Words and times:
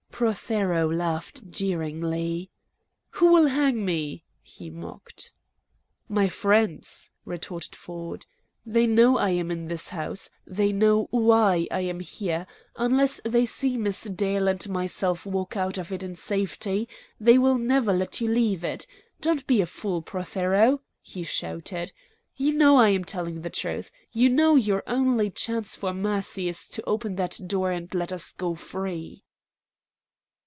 Prothero 0.21 0.87
laughed 0.87 1.49
jeeringly. 1.49 2.51
"Who 3.13 3.31
will 3.33 3.47
hang 3.47 3.83
me?" 3.83 4.23
he 4.43 4.69
mocked. 4.69 5.33
"My 6.07 6.29
friends," 6.29 7.09
retorted 7.25 7.75
Ford. 7.75 8.27
"They 8.63 8.85
know 8.85 9.17
I 9.17 9.31
am 9.31 9.49
in 9.49 9.65
this 9.67 9.89
house. 9.89 10.29
They 10.45 10.71
know 10.71 11.07
WHY 11.09 11.67
I 11.71 11.79
am 11.79 12.01
here. 12.01 12.45
Unless 12.75 13.21
they 13.25 13.47
see 13.47 13.77
Miss 13.77 14.03
Dale 14.03 14.47
and 14.47 14.69
myself 14.69 15.25
walk 15.25 15.57
out 15.57 15.79
of 15.79 15.91
it 15.91 16.03
in 16.03 16.13
safety, 16.13 16.87
they 17.19 17.39
will 17.39 17.57
never 17.57 17.91
let 17.91 18.21
you 18.21 18.27
leave 18.27 18.63
it. 18.63 18.85
Don't 19.21 19.47
be 19.47 19.59
a 19.59 19.65
fool, 19.65 20.03
Prothero!" 20.03 20.81
he 21.01 21.23
shouted. 21.23 21.93
"You 22.37 22.53
know 22.53 22.77
I 22.77 22.89
am 22.89 23.05
telling 23.05 23.41
the 23.41 23.49
truth. 23.49 23.89
You 24.11 24.29
know 24.29 24.55
your 24.55 24.83
only 24.85 25.31
chance 25.31 25.75
for 25.75 25.95
mercy 25.95 26.47
is 26.47 26.67
to 26.67 26.83
open 26.85 27.15
that 27.15 27.39
door 27.47 27.71
and 27.71 27.91
let 27.95 28.11
us 28.11 28.31
go 28.31 28.53
free." 28.53 29.23